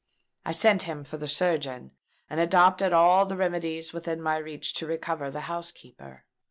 I 0.43 0.51
sent 0.51 0.81
him 0.89 1.03
for 1.03 1.17
a 1.17 1.27
surgeon, 1.27 1.91
and 2.27 2.39
adopted 2.39 2.91
all 2.91 3.27
the 3.27 3.35
remedies 3.37 3.93
within 3.93 4.19
my 4.19 4.37
reach 4.37 4.73
to 4.79 4.87
recover 4.87 5.29
the 5.29 5.41
housekeeper. 5.41 6.25